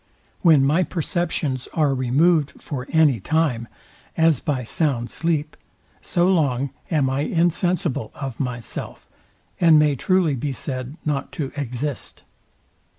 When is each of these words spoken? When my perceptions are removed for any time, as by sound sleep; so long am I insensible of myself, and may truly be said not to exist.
When 0.41 0.65
my 0.65 0.81
perceptions 0.81 1.67
are 1.75 1.93
removed 1.93 2.53
for 2.59 2.87
any 2.89 3.19
time, 3.19 3.67
as 4.17 4.39
by 4.39 4.63
sound 4.63 5.11
sleep; 5.11 5.55
so 6.01 6.27
long 6.27 6.71
am 6.89 7.07
I 7.07 7.19
insensible 7.19 8.11
of 8.15 8.39
myself, 8.39 9.07
and 9.59 9.77
may 9.77 9.95
truly 9.95 10.33
be 10.33 10.53
said 10.53 10.97
not 11.05 11.31
to 11.33 11.51
exist. 11.55 12.23